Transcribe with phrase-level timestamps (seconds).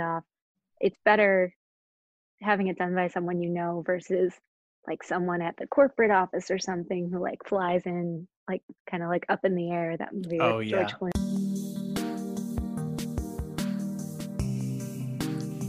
[0.00, 0.24] off.
[0.80, 1.54] It's better
[2.40, 4.32] having it done by someone you know versus
[4.86, 9.08] like someone at the corporate office or something who like flies in like kind of
[9.08, 10.88] like up in the air that movie oh yeah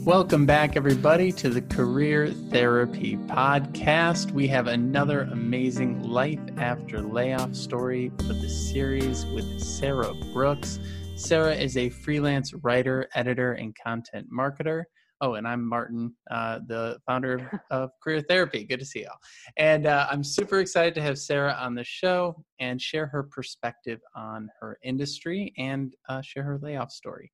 [0.06, 4.32] Welcome back, everybody, to the Career Therapy Podcast.
[4.32, 10.80] We have another amazing life after layoff story for the series with Sarah Brooks.
[11.20, 14.86] Sarah is a freelance writer, editor, and content marketer.
[15.20, 18.64] Oh, and I'm Martin, uh, the founder of, of, Career Therapy.
[18.64, 19.18] Good to see y'all.
[19.58, 24.00] And uh, I'm super excited to have Sarah on the show and share her perspective
[24.16, 27.30] on her industry and uh, share her layoff story.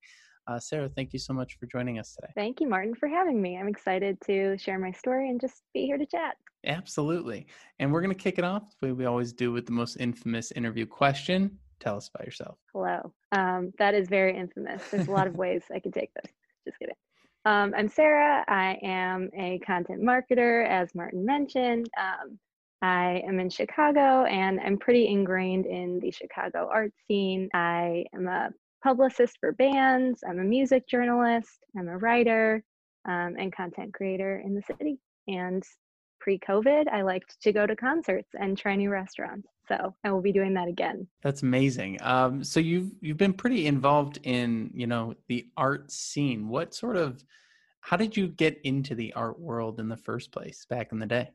[0.48, 2.32] Uh, Sarah, thank you so much for joining us today.
[2.34, 3.56] Thank you, Martin, for having me.
[3.56, 6.36] I'm excited to share my story and just be here to chat.
[6.66, 7.46] Absolutely.
[7.78, 9.96] And we're going to kick it off the way we always do with the most
[10.00, 11.56] infamous interview question.
[11.80, 12.58] Tell us about yourself.
[12.72, 13.12] Hello.
[13.32, 14.82] Um, that is very infamous.
[14.90, 16.32] There's a lot of ways I could take this.
[16.66, 16.94] Just kidding.
[17.44, 18.44] Um, I'm Sarah.
[18.48, 21.88] I am a content marketer, as Martin mentioned.
[21.96, 22.38] Um,
[22.82, 27.48] I am in Chicago and I'm pretty ingrained in the Chicago art scene.
[27.54, 28.50] I am a
[28.82, 32.62] publicist for bands, I'm a music journalist, I'm a writer,
[33.08, 34.98] um, and content creator in the city.
[35.26, 35.62] And
[36.20, 39.48] pre COVID, I liked to go to concerts and try new restaurants.
[39.68, 41.06] So I will be doing that again.
[41.22, 41.98] That's amazing.
[42.02, 46.48] Um, so you've you've been pretty involved in you know the art scene.
[46.48, 47.24] What sort of
[47.80, 51.06] how did you get into the art world in the first place back in the
[51.06, 51.30] day?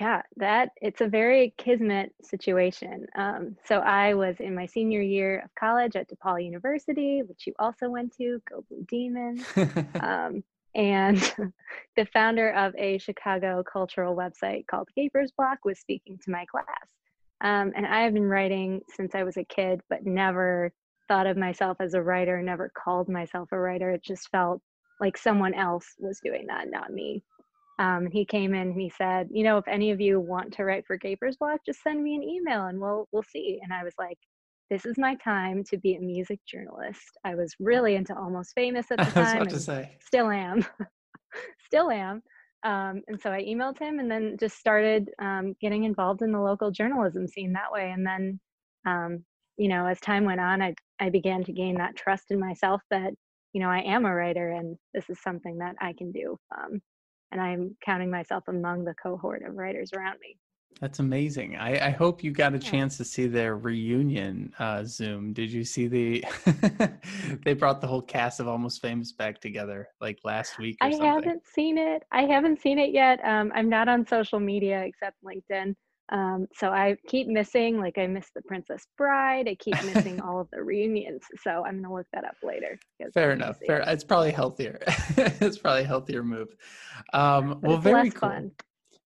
[0.00, 3.06] Yeah, that it's a very kismet situation.
[3.16, 7.54] Um, so I was in my senior year of college at DePaul University, which you
[7.58, 8.42] also went to.
[8.50, 9.42] Go Blue Demons!
[10.00, 11.16] um, and
[11.96, 16.66] the founder of a Chicago cultural website called Gaper's Block was speaking to my class.
[17.42, 20.72] Um, and I have been writing since I was a kid, but never
[21.08, 23.90] thought of myself as a writer, never called myself a writer.
[23.90, 24.60] It just felt
[25.00, 27.22] like someone else was doing that, not me.
[27.78, 30.64] Um, he came in and he said, you know, if any of you want to
[30.64, 33.60] write for Gaper's Block, just send me an email and we'll we'll see.
[33.62, 34.16] And I was like,
[34.70, 37.18] this is my time to be a music journalist.
[37.24, 39.16] I was really into Almost Famous at the time.
[39.16, 39.96] I was about to say.
[40.00, 40.64] Still am.
[41.66, 42.22] still am.
[42.64, 46.40] Um, and so I emailed him and then just started um, getting involved in the
[46.40, 47.90] local journalism scene that way.
[47.90, 48.40] And then,
[48.86, 49.24] um,
[49.56, 52.82] you know, as time went on, I, I began to gain that trust in myself
[52.90, 53.12] that,
[53.52, 56.38] you know, I am a writer and this is something that I can do.
[56.56, 56.80] Um,
[57.32, 60.38] and I'm counting myself among the cohort of writers around me.
[60.80, 61.56] That's amazing.
[61.56, 65.32] I, I hope you got a chance to see their reunion uh, Zoom.
[65.32, 66.24] Did you see the?
[67.44, 70.76] they brought the whole cast of Almost Famous back together like last week.
[70.82, 71.06] I something.
[71.06, 72.02] haven't seen it.
[72.12, 73.24] I haven't seen it yet.
[73.24, 75.74] Um, I'm not on social media except LinkedIn.
[76.12, 79.48] Um, so I keep missing, like I miss the Princess Bride.
[79.48, 81.22] I keep missing all of the reunions.
[81.42, 82.78] So I'm gonna look that up later.
[83.14, 83.58] Fair enough.
[83.66, 83.80] Fair.
[83.80, 83.88] It.
[83.88, 84.78] It's probably healthier.
[85.16, 86.54] it's probably a healthier move.
[87.14, 88.28] Um, well, very cool.
[88.28, 88.52] Fun.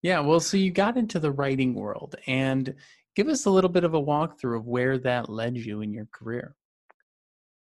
[0.02, 0.20] Yeah.
[0.20, 2.74] Well, so you got into the writing world, and
[3.14, 6.06] give us a little bit of a walkthrough of where that led you in your
[6.12, 6.54] career.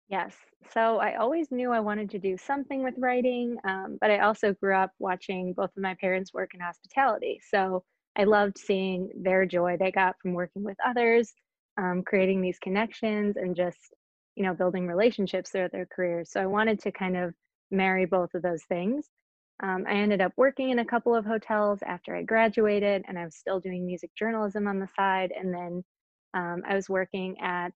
[0.09, 0.35] Yes.
[0.73, 4.53] So I always knew I wanted to do something with writing, um, but I also
[4.53, 7.39] grew up watching both of my parents work in hospitality.
[7.49, 7.83] So
[8.17, 11.33] I loved seeing their joy they got from working with others,
[11.77, 13.79] um, creating these connections, and just
[14.35, 16.29] you know building relationships throughout their careers.
[16.31, 17.33] So I wanted to kind of
[17.71, 19.07] marry both of those things.
[19.61, 23.25] Um, I ended up working in a couple of hotels after I graduated, and I
[23.25, 25.31] was still doing music journalism on the side.
[25.37, 25.83] And then
[26.33, 27.73] um, I was working at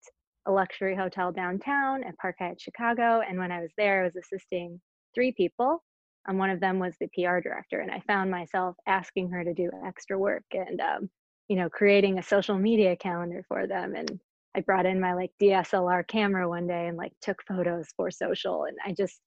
[0.47, 3.22] a luxury hotel downtown at Park Hyatt Chicago.
[3.28, 4.81] And when I was there, I was assisting
[5.16, 5.84] three people
[6.28, 9.53] And one of them was the PR director, and I found myself asking her to
[9.53, 11.09] do extra work and, um,
[11.50, 13.95] you know, creating a social media calendar for them.
[13.95, 14.19] And
[14.56, 18.66] I brought in my like DSLR camera one day and like took photos for social.
[18.66, 19.19] And I just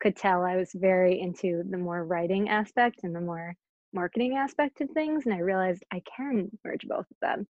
[0.00, 3.54] could tell I was very into the more writing aspect and the more
[3.92, 5.24] marketing aspect of things.
[5.24, 7.46] And I realized I can merge both of them.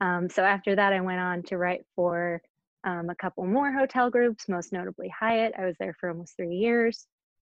[0.00, 2.42] Um, so after that, I went on to write for
[2.84, 5.54] um, a couple more hotel groups, most notably Hyatt.
[5.56, 7.06] I was there for almost three years.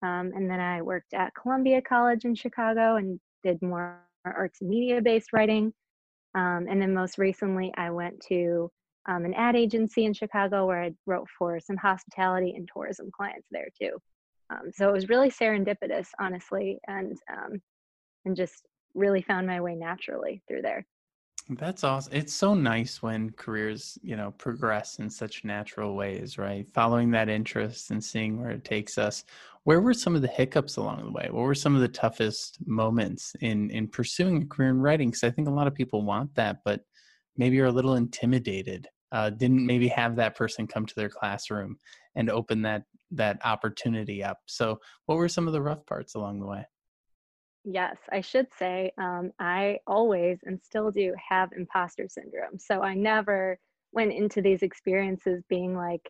[0.03, 4.71] Um, and then I worked at Columbia College in Chicago and did more arts and
[4.71, 5.73] media based writing.
[6.35, 8.71] Um, and then most recently, I went to
[9.07, 13.47] um, an ad agency in Chicago where I wrote for some hospitality and tourism clients
[13.51, 13.99] there too.
[14.51, 17.61] Um, so it was really serendipitous, honestly, and um,
[18.25, 20.87] and just really found my way naturally through there.
[21.49, 22.13] That's awesome.
[22.13, 26.67] It's so nice when careers, you know, progress in such natural ways, right?
[26.75, 29.25] Following that interest and seeing where it takes us.
[29.63, 31.29] Where were some of the hiccups along the way?
[31.31, 35.11] What were some of the toughest moments in in pursuing a career in writing?
[35.11, 36.81] Because I think a lot of people want that, but
[37.37, 38.89] maybe you're a little intimidated.
[39.13, 41.79] Uh, didn't maybe have that person come to their classroom
[42.17, 42.83] and open that
[43.13, 44.39] that opportunity up.
[44.47, 46.67] So, what were some of the rough parts along the way?
[47.69, 52.59] Yes, I should say um, I always and still do have imposter syndrome.
[52.59, 53.59] So I never
[53.91, 56.09] went into these experiences being like,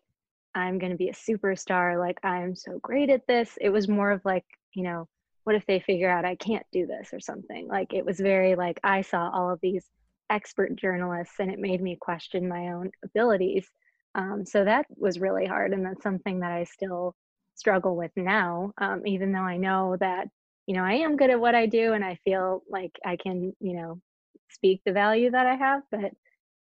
[0.55, 3.57] I'm going to be a superstar, like, I'm so great at this.
[3.59, 4.45] It was more of like,
[4.75, 5.09] you know,
[5.45, 7.69] what if they figure out I can't do this or something?
[7.69, 9.89] Like, it was very like, I saw all of these
[10.29, 13.67] expert journalists and it made me question my own abilities.
[14.17, 15.73] Um, so that was really hard.
[15.73, 17.15] And that's something that I still
[17.55, 20.29] struggle with now, um, even though I know that,
[20.67, 23.55] you know, I am good at what I do and I feel like I can,
[23.61, 24.01] you know,
[24.51, 25.83] speak the value that I have.
[25.91, 26.13] But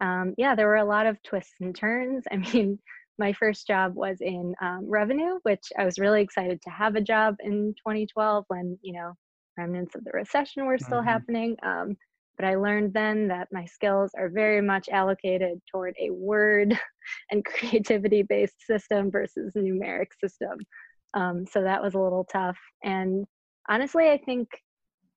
[0.00, 2.24] um, yeah, there were a lot of twists and turns.
[2.32, 2.78] I mean,
[3.18, 7.00] my first job was in um, revenue, which I was really excited to have a
[7.00, 9.12] job in 2012 when, you know,
[9.56, 11.08] remnants of the recession were still mm-hmm.
[11.08, 11.56] happening.
[11.62, 11.96] Um,
[12.36, 16.78] but I learned then that my skills are very much allocated toward a word
[17.30, 20.58] and creativity based system versus numeric system.
[21.14, 22.58] Um, so that was a little tough.
[22.82, 23.24] And
[23.68, 24.48] honestly, I think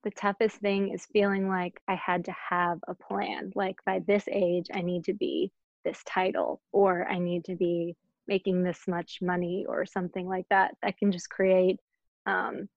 [0.04, 3.52] the toughest thing is feeling like I had to have a plan.
[3.56, 5.52] Like by this age, I need to be
[5.84, 7.96] this title or I need to be
[8.28, 10.76] making this much money or something like that.
[10.84, 11.80] That can just create
[12.26, 12.68] um,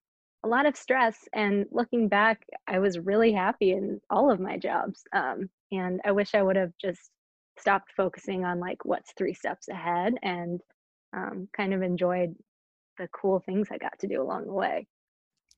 [0.43, 1.29] a lot of stress.
[1.33, 5.03] And looking back, I was really happy in all of my jobs.
[5.13, 7.11] Um, and I wish I would have just
[7.59, 10.61] stopped focusing on like what's three steps ahead and
[11.13, 12.35] um, kind of enjoyed
[12.99, 14.87] the cool things I got to do along the way.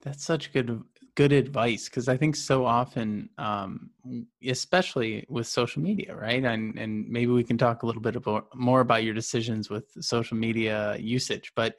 [0.02, 0.82] That's such good
[1.14, 3.90] good advice because I think so often, um,
[4.44, 6.42] especially with social media, right?
[6.44, 9.84] And and maybe we can talk a little bit about more about your decisions with
[10.00, 11.76] social media usage, but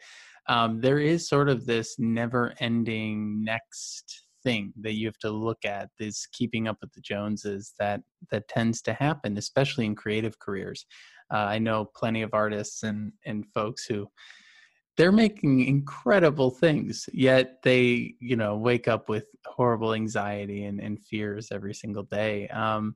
[0.48, 5.64] um, there is sort of this never ending next thing that you have to look
[5.64, 10.38] at this keeping up with the joneses that that tends to happen especially in creative
[10.40, 10.86] careers.
[11.34, 14.08] Uh, i know plenty of artists and and folks who
[14.98, 21.02] they're making incredible things yet they you know wake up with horrible anxiety and, and
[21.02, 22.48] fears every single day.
[22.50, 22.96] Um,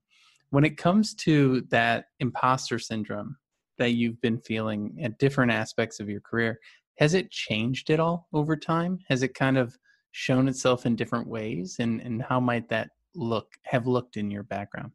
[0.49, 3.38] when it comes to that imposter syndrome
[3.77, 6.59] that you've been feeling at different aspects of your career
[6.97, 8.99] has it changed at all over time?
[9.09, 9.77] Has it kind of
[10.11, 11.77] shown itself in different ways?
[11.79, 14.91] And, and how might that look have looked in your background?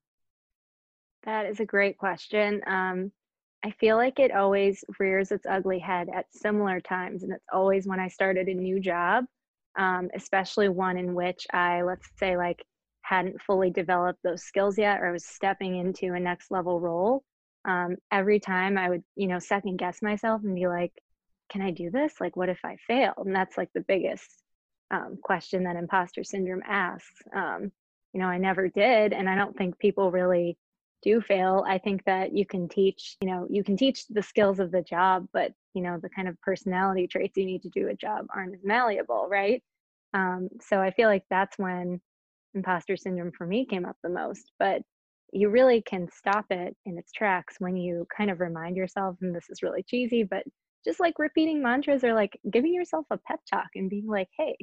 [1.25, 2.60] That is a great question.
[2.66, 3.12] Um,
[3.64, 7.87] I feel like it always rears its ugly head at similar times, and it's always
[7.87, 9.25] when I started a new job,
[9.78, 12.64] um, especially one in which I, let's say, like
[13.02, 17.22] hadn't fully developed those skills yet, or I was stepping into a next level role.
[17.64, 20.93] Um, every time I would, you know, second guess myself and be like,
[21.52, 22.14] can I do this?
[22.20, 23.12] Like, what if I fail?
[23.19, 24.43] And that's like the biggest
[24.90, 27.22] um, question that imposter syndrome asks.
[27.34, 27.70] Um,
[28.12, 30.56] you know, I never did, and I don't think people really
[31.02, 31.64] do fail.
[31.66, 34.82] I think that you can teach, you know, you can teach the skills of the
[34.82, 38.26] job, but you know, the kind of personality traits you need to do a job
[38.34, 39.62] aren't as malleable, right?
[40.14, 42.00] Um, so I feel like that's when
[42.54, 44.52] imposter syndrome for me came up the most.
[44.58, 44.82] But
[45.32, 49.34] you really can stop it in its tracks when you kind of remind yourself, and
[49.34, 50.44] this is really cheesy, but
[50.84, 54.56] just like repeating mantras or like giving yourself a pep talk and being like, hey,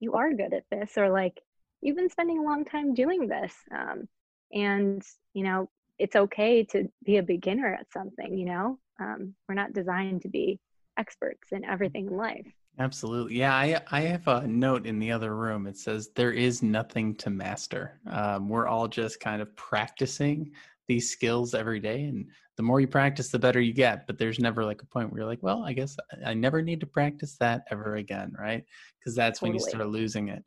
[0.00, 1.40] you are good at this, or like,
[1.80, 3.52] you've been spending a long time doing this.
[3.74, 4.08] Um,
[4.52, 5.02] and,
[5.34, 8.78] you know, it's okay to be a beginner at something, you know?
[9.00, 10.60] Um, we're not designed to be
[10.98, 12.46] experts in everything in life.
[12.78, 13.38] Absolutely.
[13.38, 15.66] Yeah, I, I have a note in the other room.
[15.66, 18.00] It says, There is nothing to master.
[18.10, 20.52] Um, we're all just kind of practicing
[20.88, 22.04] these skills every day.
[22.04, 24.06] And the more you practice, the better you get.
[24.06, 26.80] But there's never like a point where you're like, well, I guess I never need
[26.80, 28.64] to practice that ever again, right?
[28.98, 29.58] Because that's totally.
[29.58, 30.44] when you start losing it.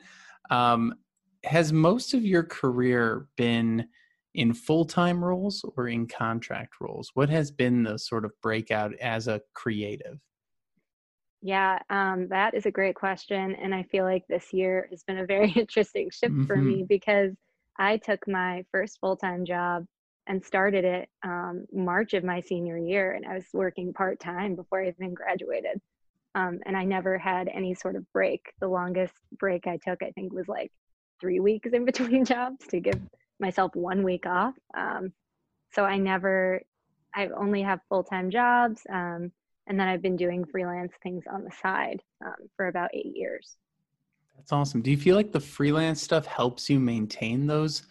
[0.49, 0.95] Um,
[1.43, 3.87] has most of your career been
[4.35, 7.11] in full time roles or in contract roles?
[7.13, 10.19] What has been the sort of breakout as a creative?
[11.41, 13.55] Yeah, um, that is a great question.
[13.55, 16.45] And I feel like this year has been a very interesting shift mm-hmm.
[16.45, 17.33] for me because
[17.77, 19.85] I took my first full time job
[20.27, 24.55] and started it um, March of my senior year, and I was working part time
[24.55, 25.79] before I even graduated.
[26.33, 28.51] Um, and I never had any sort of break.
[28.59, 30.71] The longest break I took, I think, was like
[31.21, 32.99] three weeks in between jobs to give
[33.39, 34.53] myself one week off.
[34.75, 35.13] Um,
[35.73, 36.61] so I never,
[37.13, 39.31] I only have full time jobs, um,
[39.67, 43.55] and then I've been doing freelance things on the side um, for about eight years.
[44.35, 44.81] That's awesome.
[44.81, 47.83] Do you feel like the freelance stuff helps you maintain those?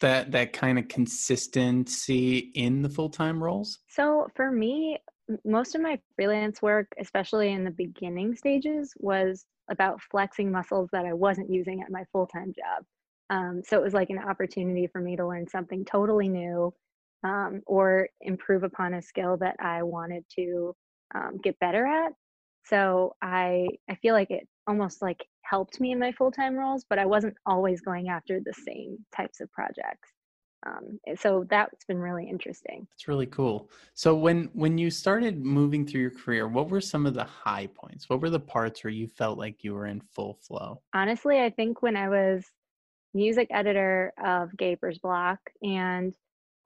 [0.00, 3.78] That that kind of consistency in the full-time roles?
[3.88, 4.98] So for me,
[5.44, 11.06] most of my freelance work, especially in the beginning stages, was about flexing muscles that
[11.06, 12.84] I wasn't using at my full-time job.
[13.30, 16.72] Um, so it was like an opportunity for me to learn something totally new
[17.24, 20.76] um, or improve upon a skill that I wanted to
[21.14, 22.12] um, get better at.
[22.66, 26.98] So I I feel like it almost like helped me in my full-time roles, but
[26.98, 30.10] I wasn't always going after the same types of projects.
[30.66, 32.88] Um, so that's been really interesting.
[32.94, 33.70] It's really cool.
[33.94, 37.68] So when when you started moving through your career, what were some of the high
[37.68, 38.08] points?
[38.08, 40.82] What were the parts where you felt like you were in full flow?
[40.92, 42.44] Honestly, I think when I was
[43.14, 46.14] music editor of Gaper's Block and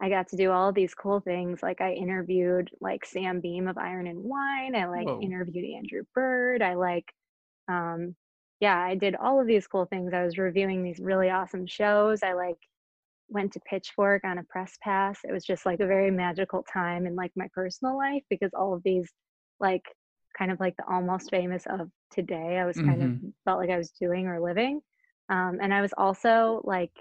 [0.00, 1.62] I got to do all these cool things.
[1.62, 4.74] Like I interviewed like Sam Beam of Iron and Wine.
[4.74, 5.20] I like Whoa.
[5.20, 6.62] interviewed Andrew Bird.
[6.62, 7.04] I like,
[7.70, 8.16] um,
[8.60, 10.14] yeah, I did all of these cool things.
[10.14, 12.22] I was reviewing these really awesome shows.
[12.24, 12.58] I like
[13.28, 15.20] went to Pitchfork on a press pass.
[15.24, 18.74] It was just like a very magical time in like my personal life because all
[18.74, 19.10] of these
[19.60, 19.84] like
[20.38, 23.70] kind of like the almost famous of today, I was kind of hmm felt like
[23.70, 24.80] I was doing or living.
[25.28, 26.92] Um, and I was also like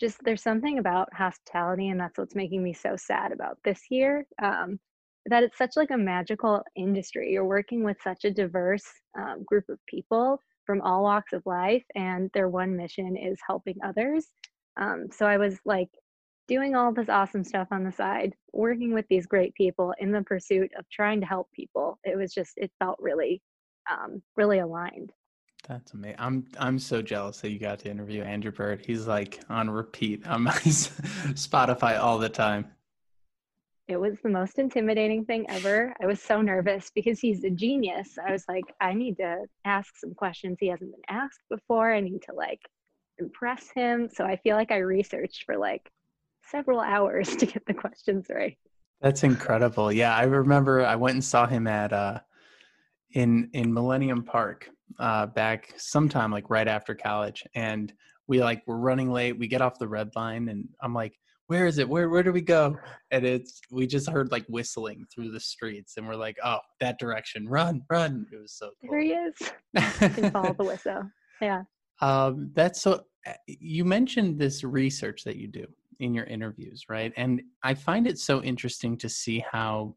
[0.00, 4.26] just there's something about hospitality and that's what's making me so sad about this year
[4.42, 4.78] um,
[5.28, 8.84] that it's such like a magical industry you're working with such a diverse
[9.18, 13.76] um, group of people from all walks of life and their one mission is helping
[13.84, 14.26] others
[14.78, 15.88] um, so i was like
[16.46, 20.22] doing all this awesome stuff on the side working with these great people in the
[20.22, 23.42] pursuit of trying to help people it was just it felt really
[23.90, 25.12] um, really aligned
[25.66, 26.16] That's amazing.
[26.18, 28.84] I'm I'm so jealous that you got to interview Andrew Bird.
[28.86, 32.66] He's like on repeat on my Spotify all the time.
[33.88, 35.94] It was the most intimidating thing ever.
[36.02, 38.18] I was so nervous because he's a genius.
[38.24, 41.94] I was like, I need to ask some questions he hasn't been asked before.
[41.94, 42.60] I need to like
[43.16, 44.10] impress him.
[44.14, 45.90] So I feel like I researched for like
[46.44, 48.58] several hours to get the questions right.
[49.00, 49.90] That's incredible.
[49.90, 52.20] Yeah, I remember I went and saw him at uh
[53.12, 54.68] in in Millennium Park
[54.98, 57.90] uh back sometime like right after college and
[58.26, 59.38] we like were running late.
[59.38, 61.18] We get off the red line and I'm like,
[61.48, 61.88] "Where is it?
[61.88, 62.76] Where where do we go?"
[63.10, 66.98] And it's we just heard like whistling through the streets and we're like, "Oh, that
[66.98, 67.48] direction.
[67.48, 69.34] Run, run." It was so There he is.
[69.98, 71.02] Can follow the whistle.
[71.42, 71.62] Yeah.
[72.00, 73.02] Um, that's so.
[73.26, 75.66] uh, You mentioned this research that you do
[75.98, 77.12] in your interviews, right?
[77.16, 79.96] And I find it so interesting to see how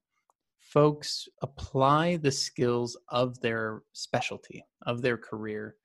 [0.57, 5.75] folks apply the skills of their specialty, of their career,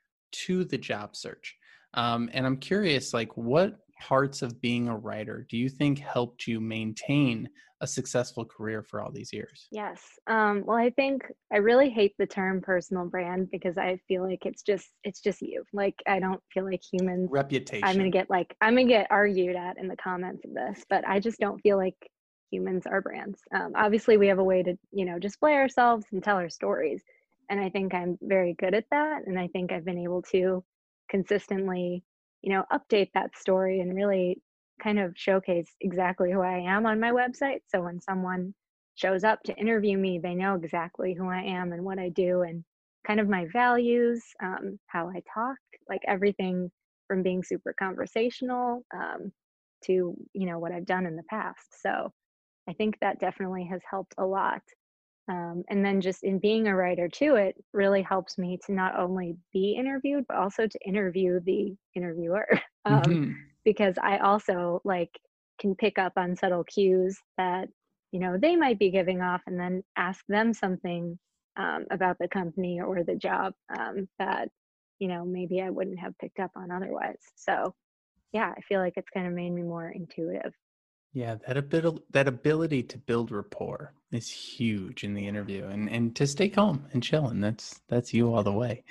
[0.47, 1.55] to the job search.
[1.93, 6.47] Um, and I'm curious, like, what parts of being a writer do you think helped
[6.47, 7.49] you maintain
[7.81, 9.69] a successful career for all these years?
[9.71, 10.01] Yes.
[10.27, 11.23] Um, well, I think
[11.53, 15.43] I really hate the term personal brand because I feel like it's just it's just
[15.43, 15.65] you.
[15.73, 17.87] Like I don't feel like humans Reputation.
[17.87, 21.07] I'm gonna get like I'm gonna get argued at in the comments of this, but
[21.07, 21.97] I just don't feel like
[22.51, 23.41] humans are brands.
[23.55, 27.03] Um, obviously, we have a way to you know display ourselves and tell our stories,
[27.51, 30.65] and I think I'm very good at that, and I think I've been able to
[31.11, 32.03] consistently
[32.43, 34.41] you know update that story and really
[34.83, 37.61] kind of showcase exactly who I am on my website.
[37.69, 38.55] So when someone
[38.95, 42.43] shows up to interview me, they know exactly who I am and what I do
[42.43, 42.65] and
[43.07, 46.71] kind of my values, um, how I talk, like everything
[47.07, 49.33] from being super conversational um,
[49.85, 51.81] to you know what I've done in the past.
[51.81, 52.13] So
[52.69, 54.63] I think that definitely has helped a lot.
[55.29, 58.99] Um, and then just in being a writer too, it really helps me to not
[58.99, 62.47] only be interviewed but also to interview the interviewer
[62.85, 63.33] um, hmm
[63.65, 65.11] because I also like
[65.61, 67.69] can pick up on subtle cues that
[68.13, 71.19] you know they might be giving off and then ask them something
[71.57, 74.49] um, about the company or the job um, that
[75.01, 77.19] you know maybe I wouldn't have picked up on otherwise.
[77.37, 77.75] So
[78.33, 80.53] yeah, I feel like it's kind of made me more intuitive.
[81.13, 86.15] Yeah, that abil- that ability to build rapport is huge in the interview, and and
[86.17, 87.41] to stay calm and chilling.
[87.41, 88.85] That's that's you all the way.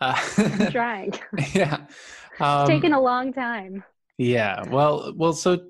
[0.00, 1.12] Uh, I'm trying.
[1.54, 1.78] yeah,
[2.32, 3.82] it's um, taken a long time.
[4.18, 4.62] yeah.
[4.68, 5.32] Well, well.
[5.32, 5.68] So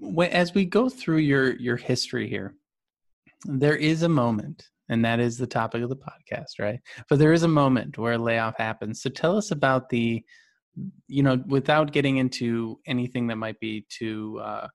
[0.00, 2.54] when, as we go through your your history here,
[3.44, 6.80] there is a moment, and that is the topic of the podcast, right?
[7.10, 9.02] But there is a moment where a layoff happens.
[9.02, 10.22] So tell us about the,
[11.06, 14.40] you know, without getting into anything that might be too.
[14.42, 14.68] Uh,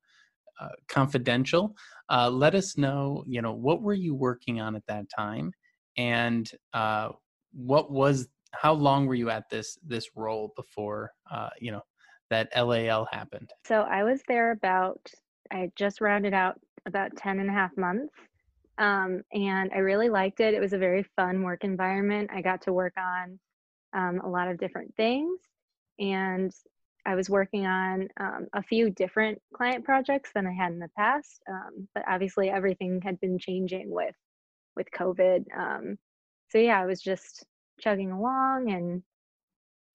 [0.60, 1.76] uh, confidential.
[2.10, 5.52] Uh, let us know, you know, what were you working on at that time,
[5.98, 7.10] and uh,
[7.54, 11.82] what was how long were you at this this role before uh, you know
[12.30, 13.52] that LAL happened?
[13.66, 15.00] So I was there about,
[15.52, 18.14] I just rounded out about 10 and a half months.
[18.78, 20.54] Um, and I really liked it.
[20.54, 22.30] It was a very fun work environment.
[22.34, 23.40] I got to work on
[23.94, 25.40] um, a lot of different things.
[26.00, 26.54] And
[27.10, 30.92] I was working on um, a few different client projects than I had in the
[30.96, 31.42] past.
[31.50, 34.16] Um, but obviously, everything had been changing with
[34.76, 35.46] with COVID.
[35.58, 35.98] Um,
[36.50, 37.46] so yeah, I was just
[37.80, 39.04] chugging along and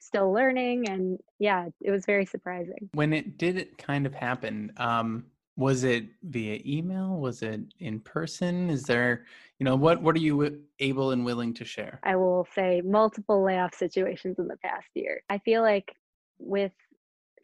[0.00, 0.88] still learning.
[0.88, 2.90] And yeah, it was very surprising.
[2.92, 7.16] When it did it kind of happen, um, Was it via email?
[7.20, 8.70] Was it in person?
[8.70, 9.24] Is there,
[9.58, 12.00] you know, what what are you able and willing to share?
[12.02, 15.22] I will say multiple layoff situations in the past year.
[15.30, 15.94] I feel like
[16.38, 16.72] with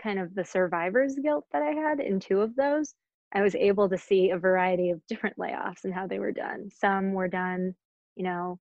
[0.02, 2.94] kind of the survivor's guilt that I had in two of those,
[3.32, 6.70] I was able to see a variety of different layoffs and how they were done.
[6.70, 7.74] Some were done,
[8.16, 8.58] you know,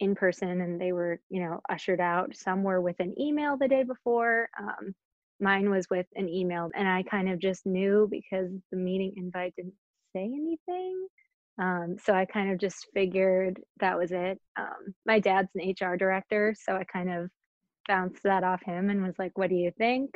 [0.00, 2.36] in person and they were, you know, ushered out.
[2.36, 4.48] Some were with an email the day before.
[4.58, 4.94] Um,
[5.40, 9.54] mine was with an email, and I kind of just knew because the meeting invite
[9.56, 9.74] didn't
[10.14, 11.06] say anything.
[11.58, 14.40] Um, so I kind of just figured that was it.
[14.56, 17.30] Um, my dad's an HR director, so I kind of
[17.86, 20.10] bounced that off him and was like, "What do you think?"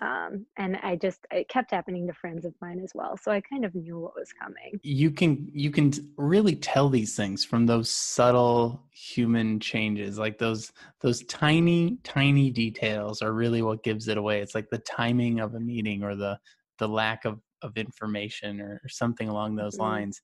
[0.00, 3.40] Um, and i just it kept happening to friends of mine as well so i
[3.40, 4.78] kind of knew what was coming.
[4.82, 10.72] You can you can really tell these things from those subtle human changes like those
[11.00, 14.40] those tiny tiny details are really what gives it away.
[14.40, 16.38] It's like the timing of a meeting or the
[16.78, 19.82] the lack of of information or, or something along those mm-hmm.
[19.82, 20.20] lines.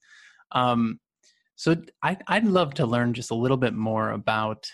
[0.52, 1.00] Um
[1.56, 4.70] so I, i'd love to learn just a little bit more about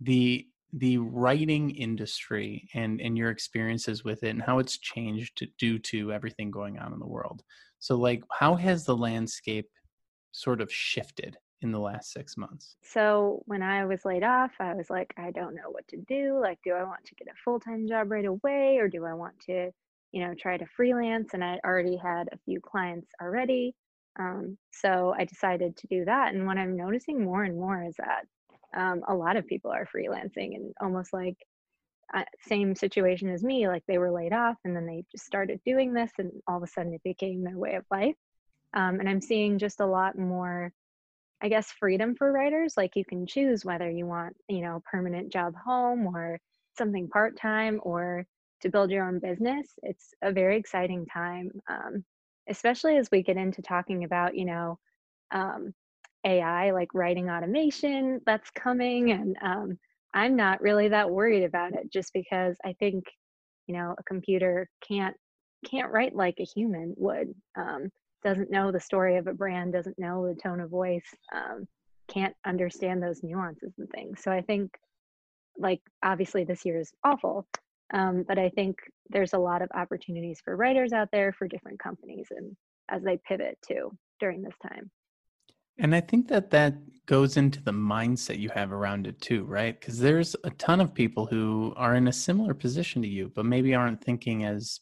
[0.00, 5.78] the the writing industry and and your experiences with it and how it's changed due
[5.78, 7.42] to everything going on in the world.
[7.78, 9.68] So like how has the landscape
[10.32, 12.76] sort of shifted in the last six months?
[12.82, 16.38] So when i was laid off i was like i don't know what to do.
[16.40, 19.38] Like do i want to get a full-time job right away or do i want
[19.46, 19.70] to
[20.12, 21.30] you know try to freelance?
[21.32, 23.74] And i already had a few clients already.
[24.18, 26.34] Um, so i decided to do that.
[26.34, 28.24] And what i'm noticing more and more is that
[28.74, 31.36] um, a lot of people are freelancing and almost like
[32.14, 35.60] uh, same situation as me like they were laid off and then they just started
[35.64, 38.14] doing this and all of a sudden it became their way of life.
[38.74, 40.72] Um, and i'm seeing just a lot more
[41.40, 45.32] i guess freedom for writers like you can choose whether you want you know permanent
[45.32, 46.38] job home or
[46.76, 48.26] something part-time or
[48.62, 49.68] to build your own business.
[49.82, 52.04] It's a very exciting time um,
[52.48, 54.78] especially as we get into talking about you know
[55.32, 55.74] um,
[56.26, 59.12] AI, like writing automation that's coming.
[59.12, 59.78] And um,
[60.12, 63.04] I'm not really that worried about it just because I think,
[63.66, 65.16] you know, a computer can't
[65.64, 67.34] can't write like a human would.
[67.56, 67.90] Um,
[68.22, 71.66] doesn't know the story of a brand, doesn't know the tone of voice, um,
[72.08, 74.22] can't understand those nuances and things.
[74.22, 74.72] So I think,
[75.58, 77.46] like, obviously this year is awful,
[77.94, 78.78] um, but I think
[79.10, 82.56] there's a lot of opportunities for writers out there for different companies and
[82.88, 84.90] as they pivot too during this time.
[85.78, 86.74] And I think that that
[87.06, 89.78] goes into the mindset you have around it too, right?
[89.78, 93.46] Because there's a ton of people who are in a similar position to you, but
[93.46, 94.80] maybe aren't thinking as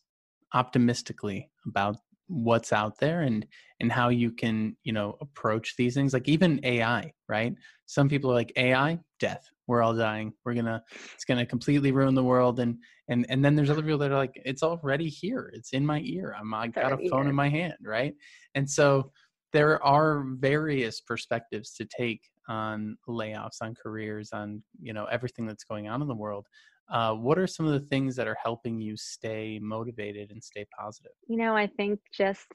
[0.54, 1.96] optimistically about
[2.28, 3.46] what's out there and
[3.80, 7.54] and how you can you know approach these things like even ai right?
[7.86, 9.46] Some people are like ai death.
[9.66, 10.32] We're all dying.
[10.44, 10.82] We're gonna
[11.14, 12.60] it's gonna completely ruin the world.
[12.60, 12.78] And
[13.08, 15.50] and and then there's other people that are like it's already here.
[15.54, 16.34] It's in my ear.
[16.38, 18.14] I'm i got a phone in my hand right?
[18.54, 19.12] And so
[19.54, 25.64] there are various perspectives to take on layoffs, on careers, on you know everything that's
[25.64, 26.46] going on in the world.
[26.90, 30.66] Uh, what are some of the things that are helping you stay motivated and stay
[30.76, 31.12] positive?
[31.28, 32.48] You know, I think just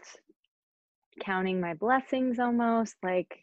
[1.21, 3.33] counting my blessings almost like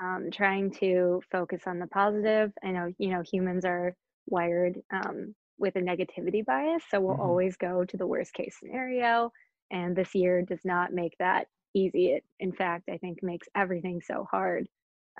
[0.00, 2.52] um, trying to focus on the positive.
[2.62, 7.22] I know, you know, humans are wired um, with a negativity bias, so we'll mm-hmm.
[7.22, 9.32] always go to the worst case scenario.
[9.70, 12.12] And this year does not make that easy.
[12.12, 14.68] It, in fact, I think makes everything so hard.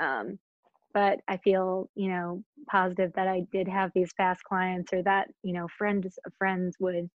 [0.00, 0.38] Um,
[0.92, 5.28] but I feel, you know, positive that I did have these past clients or that,
[5.42, 7.10] you know, friends friends would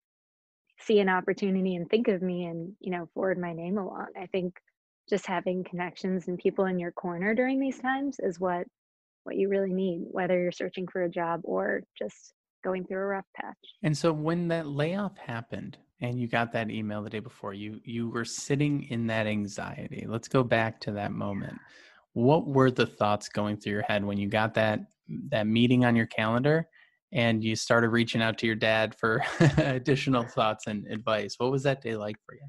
[0.80, 4.08] see an opportunity and think of me and, you know, forward my name along.
[4.20, 4.56] I think
[5.10, 8.68] just having connections and people in your corner during these times is what
[9.24, 13.06] what you really need, whether you're searching for a job or just going through a
[13.06, 13.56] rough patch.
[13.84, 17.80] And so when that layoff happened, and you got that email the day before you
[17.84, 20.06] you were sitting in that anxiety.
[20.08, 21.58] Let's go back to that moment.
[22.14, 24.82] What were the thoughts going through your head when you got that
[25.30, 26.68] that meeting on your calendar
[27.14, 29.24] and you started reaching out to your dad for
[29.58, 31.36] additional thoughts and advice?
[31.38, 32.48] What was that day like for you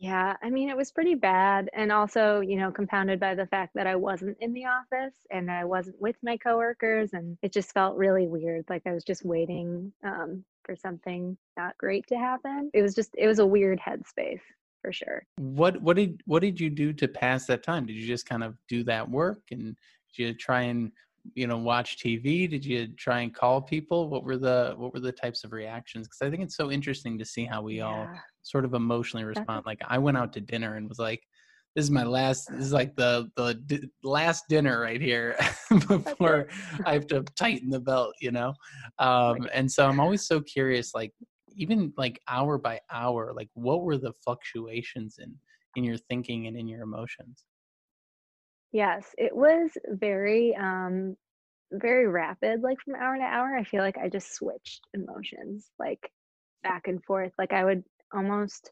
[0.00, 1.68] yeah, I mean, it was pretty bad.
[1.74, 5.50] And also, you know, compounded by the fact that I wasn't in the office and
[5.50, 7.10] I wasn't with my coworkers.
[7.12, 8.64] And it just felt really weird.
[8.70, 12.70] Like I was just waiting um, for something not great to happen.
[12.72, 14.40] It was just, it was a weird headspace
[14.80, 15.26] for sure.
[15.36, 17.84] What, what did, what did you do to pass that time?
[17.84, 19.76] Did you just kind of do that work and
[20.16, 20.92] did you try and
[21.34, 25.00] you know watch tv did you try and call people what were the what were
[25.00, 27.84] the types of reactions because i think it's so interesting to see how we yeah.
[27.84, 28.08] all
[28.42, 31.22] sort of emotionally respond like i went out to dinner and was like
[31.76, 35.36] this is my last this is like the the d- last dinner right here
[35.88, 36.48] before
[36.84, 38.52] i have to tighten the belt you know
[38.98, 41.12] um and so i'm always so curious like
[41.56, 45.34] even like hour by hour, like what were the fluctuations in
[45.76, 47.44] in your thinking and in your emotions?
[48.72, 51.16] Yes, it was very um
[51.72, 53.56] very rapid like from hour to hour.
[53.56, 56.10] I feel like I just switched emotions like
[56.62, 57.32] back and forth.
[57.38, 58.70] Like I would almost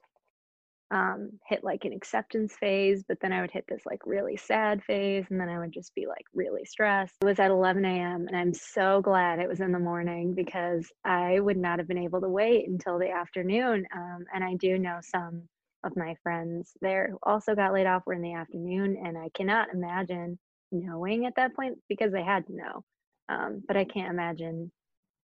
[0.90, 4.82] um, hit like an acceptance phase, but then I would hit this like really sad
[4.82, 7.14] phase, and then I would just be like really stressed.
[7.20, 10.90] It was at 11 a.m., and I'm so glad it was in the morning because
[11.04, 13.86] I would not have been able to wait until the afternoon.
[13.94, 15.42] Um, and I do know some
[15.84, 19.28] of my friends there who also got laid off were in the afternoon, and I
[19.34, 20.38] cannot imagine
[20.72, 22.84] knowing at that point because they had to know.
[23.28, 24.72] Um, but I can't imagine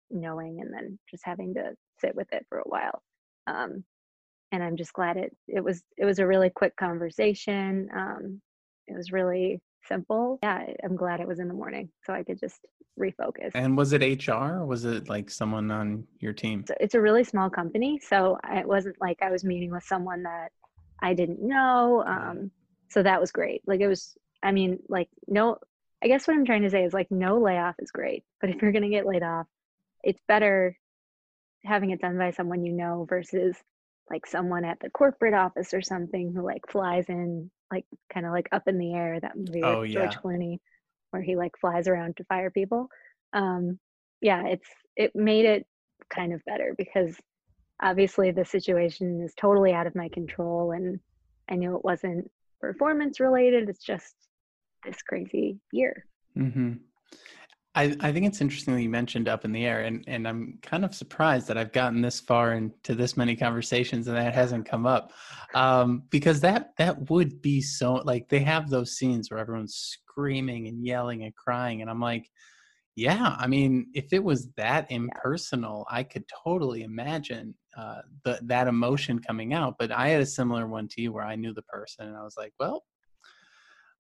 [0.09, 3.01] knowing and then just having to sit with it for a while.
[3.45, 3.83] Um,
[4.53, 7.89] and I'm just glad it it was it was a really quick conversation.
[7.93, 8.41] Um,
[8.87, 10.39] it was really simple.
[10.43, 12.59] Yeah, I'm glad it was in the morning so I could just
[12.97, 13.51] refocus.
[13.55, 16.63] And was it HR or was it like someone on your team?
[16.67, 20.23] So it's a really small company, so it wasn't like I was meeting with someone
[20.23, 20.51] that
[21.01, 22.03] I didn't know.
[22.05, 22.51] Um,
[22.89, 23.63] so that was great.
[23.65, 24.15] Like it was.
[24.43, 25.57] I mean, like no.
[26.03, 28.61] I guess what I'm trying to say is like no layoff is great, but if
[28.61, 29.47] you're gonna get laid off,
[30.03, 30.77] it's better
[31.63, 33.55] having it done by someone you know versus
[34.09, 38.31] like someone at the corporate office or something who like flies in like kind of
[38.31, 40.01] like up in the air that movie oh, with yeah.
[40.01, 40.59] George Clooney
[41.11, 42.87] where he like flies around to fire people.
[43.33, 43.79] Um
[44.21, 45.65] yeah, it's it made it
[46.09, 47.15] kind of better because
[47.81, 50.99] obviously the situation is totally out of my control and
[51.49, 52.29] I knew it wasn't
[52.61, 53.69] performance related.
[53.69, 54.15] It's just
[54.85, 56.05] this crazy year.
[56.37, 56.73] Mm-hmm.
[57.75, 60.59] I, I think it's interesting that you mentioned up in the air, and, and I'm
[60.62, 64.69] kind of surprised that I've gotten this far into this many conversations and that hasn't
[64.69, 65.12] come up,
[65.55, 70.67] um, because that that would be so like they have those scenes where everyone's screaming
[70.67, 72.29] and yelling and crying, and I'm like,
[72.95, 78.67] yeah, I mean, if it was that impersonal, I could totally imagine uh, the, that
[78.67, 79.75] emotion coming out.
[79.79, 82.21] But I had a similar one to you where I knew the person, and I
[82.23, 82.83] was like, well,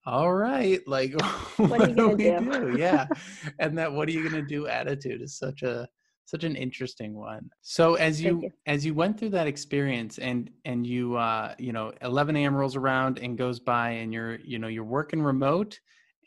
[0.05, 1.13] all right like
[1.57, 2.41] what, what do we do?
[2.41, 2.75] do?
[2.77, 3.07] yeah
[3.59, 5.87] and that what are you going to do attitude is such a
[6.25, 10.49] such an interesting one so as you, you, as you went through that experience and
[10.65, 14.59] and you uh you know 11 a.m rolls around and goes by and you're you
[14.59, 15.79] know you're working remote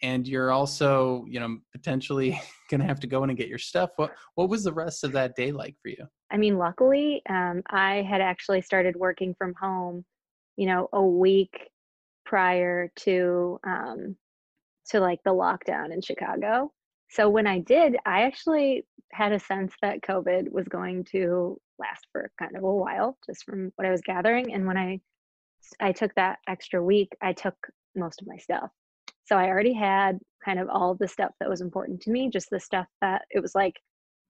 [0.02, 2.38] and you're also you know potentially
[2.70, 5.12] to have to go in and get your stuff what what was the rest of
[5.12, 9.54] that day like for you i mean luckily um i had actually started working from
[9.60, 10.04] home
[10.56, 11.68] you know a week
[12.26, 14.16] prior to um,
[14.90, 16.72] to like the lockdown in Chicago.
[17.08, 22.06] So when I did, I actually had a sense that COVID was going to last
[22.12, 24.52] for kind of a while, just from what I was gathering.
[24.52, 25.00] And when I
[25.80, 27.56] I took that extra week, I took
[27.94, 28.70] most of my stuff.
[29.24, 32.50] So I already had kind of all the stuff that was important to me, just
[32.50, 33.74] the stuff that it was like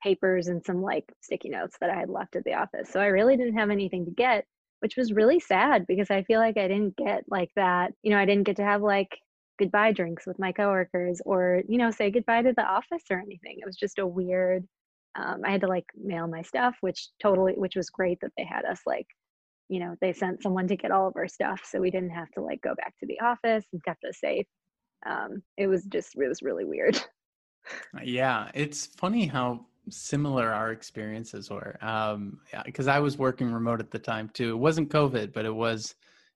[0.02, 2.90] papers and some like sticky notes that I had left at the office.
[2.90, 4.46] So I really didn't have anything to get
[4.86, 7.92] which was really sad because I feel like I didn't get like that.
[8.04, 9.18] You know, I didn't get to have like
[9.58, 13.56] goodbye drinks with my coworkers or, you know, say goodbye to the office or anything.
[13.58, 14.64] It was just a weird,
[15.18, 18.44] um, I had to like mail my stuff, which totally, which was great that they
[18.44, 19.08] had us like,
[19.68, 21.62] you know, they sent someone to get all of our stuff.
[21.64, 24.46] So we didn't have to like go back to the office and kept us safe.
[25.04, 26.96] Um, it was just, it was really weird.
[28.04, 28.52] Yeah.
[28.54, 33.98] It's funny how similar our experiences were um because i was working remote at the
[33.98, 34.50] time too.
[34.50, 35.94] It wasn't covid but it was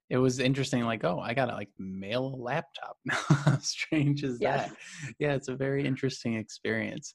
[0.09, 4.69] it was interesting like oh i gotta like mail a laptop how strange as yes.
[4.69, 4.77] that.
[5.19, 5.35] Yeah.
[5.35, 7.15] It's a very interesting experience.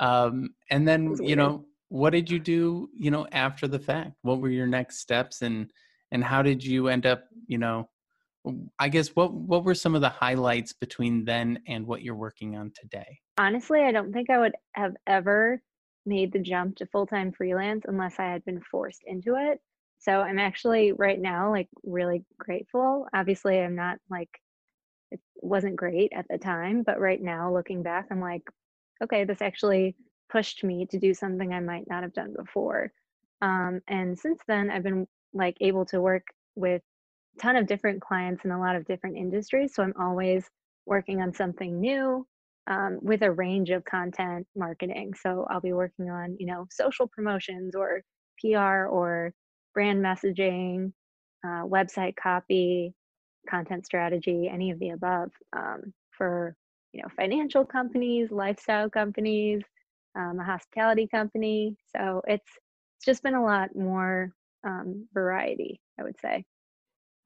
[0.00, 4.12] Um and then you know what did you do you know after the fact?
[4.22, 5.70] What were your next steps and
[6.12, 7.88] and how did you end up you know
[8.78, 12.56] i guess what what were some of the highlights between then and what you're working
[12.56, 13.18] on today?
[13.38, 15.60] Honestly i don't think i would have ever
[16.06, 19.60] made the jump to full time freelance unless I had been forced into it.
[19.98, 23.06] So I'm actually right now like really grateful.
[23.12, 24.30] Obviously, I'm not like
[25.10, 28.42] it wasn't great at the time, but right now looking back, I'm like,
[29.02, 29.96] okay, this actually
[30.30, 32.92] pushed me to do something I might not have done before.
[33.40, 36.82] Um, and since then, I've been like able to work with
[37.36, 39.74] a ton of different clients in a lot of different industries.
[39.74, 40.48] So I'm always
[40.86, 42.26] working on something new
[42.68, 45.14] um, with a range of content marketing.
[45.20, 48.02] So I'll be working on, you know, social promotions or
[48.40, 49.32] PR or
[49.74, 50.92] brand messaging,
[51.44, 52.94] uh, website copy,
[53.48, 56.54] content strategy, any of the above um, for,
[56.92, 59.62] you know, financial companies, lifestyle companies,
[60.14, 61.76] um, a hospitality company.
[61.96, 62.50] So it's
[62.96, 64.32] it's just been a lot more
[64.64, 66.44] um, variety, I would say.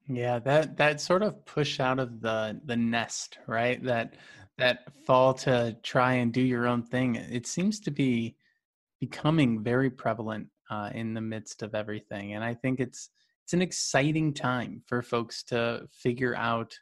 [0.07, 3.81] Yeah, that that sort of push out of the the nest, right?
[3.83, 4.15] That
[4.57, 8.35] that fall to try and do your own thing, it seems to be
[8.99, 12.33] becoming very prevalent uh, in the midst of everything.
[12.33, 13.09] And I think it's
[13.43, 16.73] it's an exciting time for folks to figure out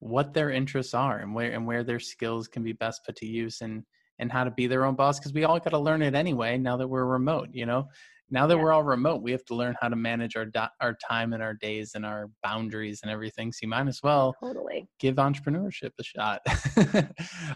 [0.00, 3.26] what their interests are and where and where their skills can be best put to
[3.26, 3.84] use and
[4.20, 6.56] and how to be their own boss because we all got to learn it anyway
[6.58, 7.86] now that we're remote you know
[8.30, 8.62] now that yeah.
[8.62, 11.42] we're all remote we have to learn how to manage our do- our time and
[11.42, 14.88] our days and our boundaries and everything so you might as well totally.
[14.98, 16.40] give entrepreneurship a shot.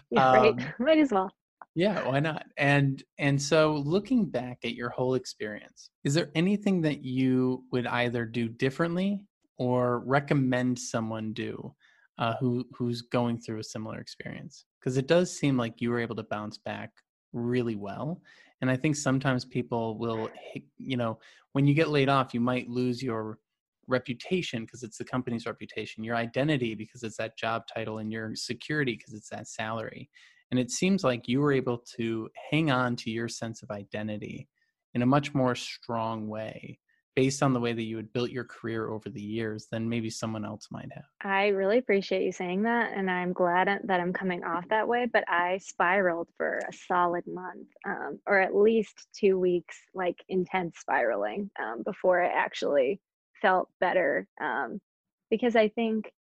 [0.09, 1.31] Yeah, um, right might as well.
[1.75, 2.45] yeah why not?
[2.57, 7.87] And and so looking back at your whole experience is there anything that you would
[7.87, 9.25] either do differently
[9.57, 11.73] or recommend someone do
[12.17, 14.65] uh, who who's going through a similar experience?
[14.79, 16.91] Because it does seem like you were able to bounce back
[17.33, 18.21] really well
[18.63, 20.29] and i think sometimes people will
[20.77, 21.19] you know
[21.51, 23.37] when you get laid off you might lose your
[23.87, 28.33] reputation because it's the company's reputation your identity because it's that job title and your
[28.35, 30.09] security because it's that salary
[30.51, 34.47] and it seems like you were able to hang on to your sense of identity
[34.93, 36.79] in a much more strong way
[37.15, 40.09] based on the way that you had built your career over the years than maybe
[40.09, 41.05] someone else might have.
[41.21, 42.91] I really appreciate you saying that.
[42.95, 45.07] And I'm glad that I'm coming off that way.
[45.11, 50.79] But I spiraled for a solid month um, or at least two weeks, like intense
[50.79, 52.99] spiraling um, before I actually
[53.41, 54.27] felt better.
[54.41, 54.79] Um,
[55.29, 56.11] because I think,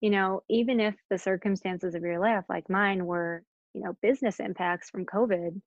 [0.00, 3.42] you know, even if the circumstances of your life, like mine, were
[3.74, 5.60] you know business impacts from covid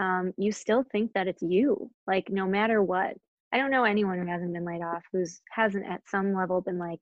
[0.00, 3.14] um, you still think that it's you like no matter what
[3.54, 6.78] i don't know anyone who hasn't been laid off who's hasn't at some level been
[6.78, 7.00] like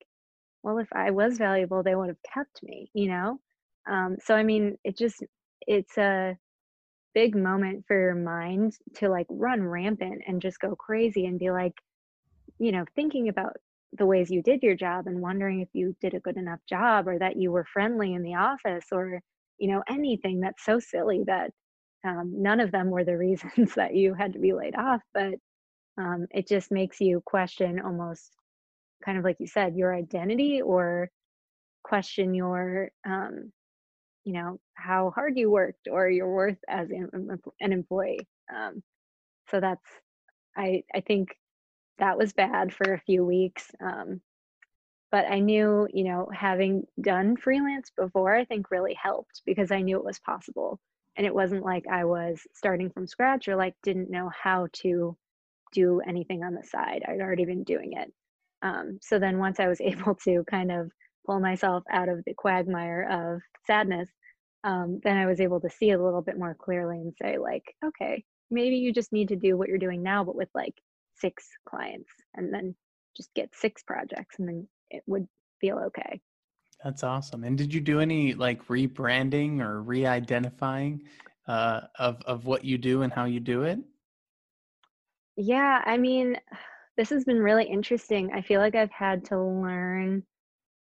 [0.63, 3.39] well if i was valuable they would have kept me you know?
[3.91, 5.25] Um, so i mean it just
[5.67, 6.37] it's a
[7.15, 11.51] big moment for your mind to like run rampant and just go crazy and be
[11.51, 11.75] like
[12.59, 13.57] you know thinking about
[13.99, 17.07] the ways you did your job and wondering if you did a good enough job
[17.07, 19.21] or that you were friendly in the office or
[19.59, 21.51] you know anything that's so silly that
[22.05, 25.35] um, none of them were the reasons that you had to be laid off but
[25.99, 28.33] um, it just makes you question almost
[29.05, 31.11] kind of like you said your identity or
[31.83, 33.53] question your um,
[34.25, 38.83] you know how hard you worked or your worth as an, employee um,
[39.51, 39.87] so that's
[40.57, 41.37] i i think
[41.99, 44.21] that was bad for a few weeks um,
[45.13, 49.83] but I knew, you know, having done freelance before, I think really helped because I
[49.83, 50.81] knew it was possible.
[51.17, 55.15] And it wasn't like I was starting from scratch or like didn't know how to
[55.73, 57.03] do anything on the side.
[57.07, 58.13] I'd already been doing it.
[58.63, 60.91] Um, so then once I was able to kind of
[61.27, 64.09] pull myself out of the quagmire of sadness,
[64.65, 67.65] um, then I was able to see a little bit more clearly and say, like,
[67.85, 70.75] okay, maybe you just need to do what you're doing now, but with like
[71.17, 72.75] six clients and then
[73.17, 75.27] just get six projects and then it would
[75.61, 76.21] feel okay.
[76.85, 77.45] That's awesome.
[77.45, 81.03] And did you do any like rebranding or re-identifying
[81.47, 83.79] uh, of of what you do and how you do it?
[85.37, 86.37] Yeah, I mean,
[86.97, 88.33] this has been really interesting.
[88.33, 90.25] I feel like I've had to learn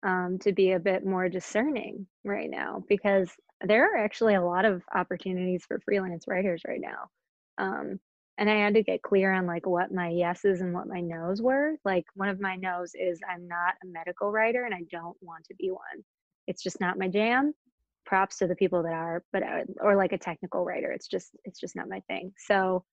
[0.02, 3.30] um, to be a bit more discerning right now because
[3.62, 7.10] there are actually a lot of opportunities for freelance writers right now.
[7.58, 8.00] Um,
[8.38, 11.42] and I had to get clear on like what my yeses and what my nos
[11.42, 11.76] were.
[11.84, 15.44] Like one of my nos is I'm not a medical writer and I don't want
[15.46, 16.04] to be one.
[16.48, 17.54] It's just not my jam.
[18.06, 20.90] Props to the people that are, but I, or like a technical writer.
[20.92, 22.32] It's just it's just not my thing.
[22.38, 22.86] So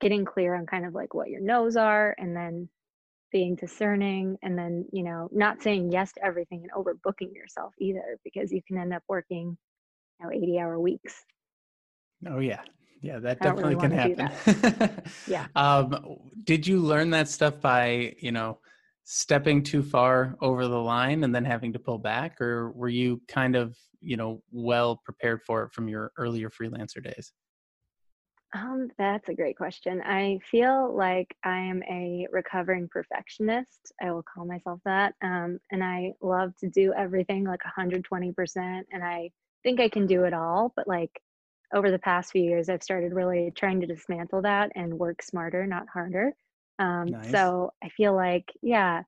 [0.00, 2.68] getting clear on kind of like what your nos are and then
[3.32, 8.18] being discerning and then you know not saying yes to everything and overbooking yourself either
[8.24, 9.56] because you can end up working
[10.20, 11.24] you know 80 hour weeks.
[12.28, 12.60] Oh yeah.
[13.02, 15.02] Yeah that definitely really can happen.
[15.26, 15.46] yeah.
[15.56, 18.58] Um, did you learn that stuff by you know
[19.04, 23.20] stepping too far over the line and then having to pull back or were you
[23.28, 27.32] kind of you know well prepared for it from your earlier freelancer days
[28.56, 30.00] um, that's a great question.
[30.02, 33.92] I feel like I am a recovering perfectionist.
[34.00, 35.14] I will call myself that.
[35.22, 38.82] Um, and I love to do everything like 120%.
[38.90, 39.30] And I
[39.62, 41.10] think I can do it all, but like
[41.74, 45.66] over the past few years, I've started really trying to dismantle that and work smarter,
[45.66, 46.32] not harder.
[46.78, 47.30] Um, nice.
[47.30, 49.02] So I feel like, yeah,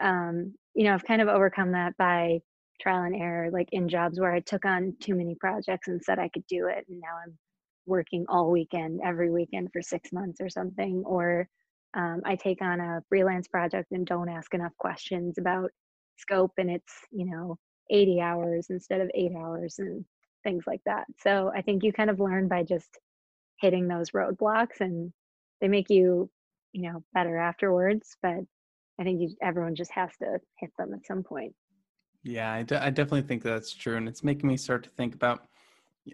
[0.00, 2.40] um, you know, I've kind of overcome that by
[2.80, 6.18] trial and error, like in jobs where I took on too many projects and said
[6.18, 6.86] I could do it.
[6.88, 7.36] And now I'm
[7.88, 11.02] working all weekend, every weekend for six months or something.
[11.06, 11.48] Or
[11.94, 15.70] um, I take on a freelance project and don't ask enough questions about
[16.16, 17.58] scope and it's, you know,
[17.90, 19.76] 80 hours instead of eight hours.
[19.78, 20.04] And
[20.44, 21.04] things like that.
[21.22, 22.98] So I think you kind of learn by just
[23.60, 25.12] hitting those roadblocks and
[25.60, 26.30] they make you,
[26.72, 28.16] you know, better afterwards.
[28.22, 28.38] But
[29.00, 31.54] I think you, everyone just has to hit them at some point.
[32.22, 33.96] Yeah, I, definitely think that's true.
[33.96, 35.44] And it's making me start to think about,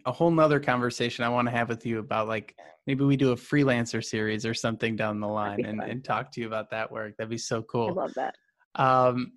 [0.07, 3.33] a whole nother conversation I want to have with you about like maybe we do
[3.33, 6.91] a freelancer series or something down the line and, and talk to you about that
[6.91, 7.17] work.
[7.17, 7.89] That'd be so cool.
[7.89, 8.35] I love that.
[8.75, 9.33] Um,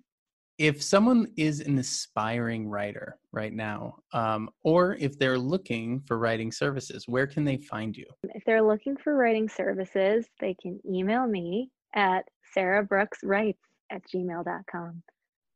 [0.58, 6.50] if someone is an aspiring writer right now, um, or if they're looking for writing
[6.50, 8.06] services, where can they find you?
[8.34, 12.24] If they're looking for writing services, they can email me at
[12.56, 13.54] sarahbrookswrites
[13.90, 15.02] at gmail.com.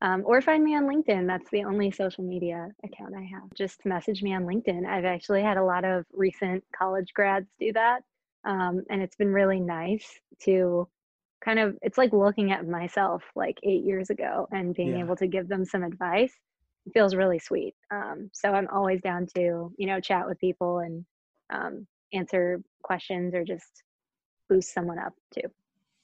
[0.03, 1.29] Um, or find me on LinkedIn.
[1.29, 3.55] That's the only social media account I have.
[3.55, 4.85] Just message me on LinkedIn.
[4.85, 8.01] I've actually had a lot of recent college grads do that.
[8.45, 10.05] Um, and it's been really nice
[10.43, 10.88] to
[11.45, 15.05] kind of it's like looking at myself like eight years ago and being yeah.
[15.05, 16.33] able to give them some advice
[16.87, 20.79] it feels really sweet um, so i'm always down to you know chat with people
[20.79, 21.05] and
[21.53, 23.83] um, answer questions or just
[24.49, 25.49] boost someone up too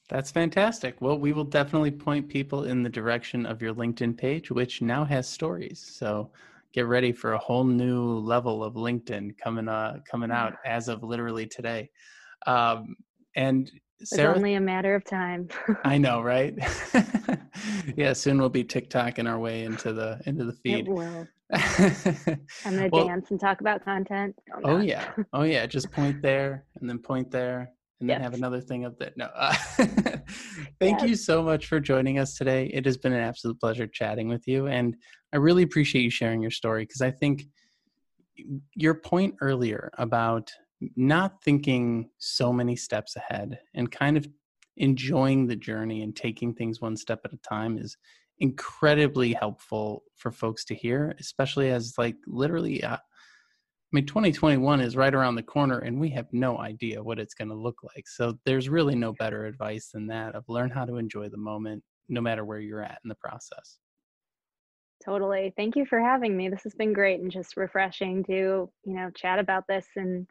[0.09, 4.51] that's fantastic well we will definitely point people in the direction of your linkedin page
[4.51, 6.29] which now has stories so
[6.73, 11.03] get ready for a whole new level of linkedin coming uh coming out as of
[11.03, 11.89] literally today
[12.47, 12.95] um,
[13.35, 13.71] and
[14.03, 15.49] Sarah, it's only a matter of time.
[15.83, 16.57] I know, right?
[17.97, 20.87] yeah, soon we'll be TikToking our way into the into the feed.
[20.87, 21.27] It will.
[21.51, 24.35] I'm gonna well, dance and talk about content.
[24.63, 25.65] oh yeah, oh yeah.
[25.65, 28.23] Just point there and then point there and then yes.
[28.23, 29.17] have another thing up that.
[29.17, 29.29] No.
[29.35, 29.53] Uh,
[30.79, 32.69] thank you so much for joining us today.
[32.73, 34.95] It has been an absolute pleasure chatting with you, and
[35.33, 37.45] I really appreciate you sharing your story because I think
[38.73, 40.51] your point earlier about
[40.95, 44.27] not thinking so many steps ahead and kind of
[44.77, 47.97] enjoying the journey and taking things one step at a time is
[48.39, 52.95] incredibly helpful for folks to hear especially as like literally uh,
[53.91, 57.33] i mean 2021 is right around the corner and we have no idea what it's
[57.33, 58.07] going to look like.
[58.07, 61.83] So there's really no better advice than that of learn how to enjoy the moment
[62.07, 63.79] no matter where you're at in the process.
[65.03, 65.53] Totally.
[65.55, 66.49] Thank you for having me.
[66.49, 70.27] This has been great and just refreshing to you know chat about this and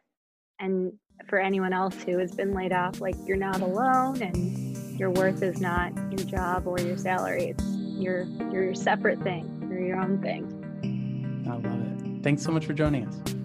[0.59, 0.93] and
[1.27, 5.41] for anyone else who has been laid off like you're not alone and your worth
[5.41, 7.55] is not your job or your salary.
[7.57, 11.45] It's your your separate thing you're your own thing.
[11.49, 12.23] I love it.
[12.23, 13.38] Thanks so much for joining us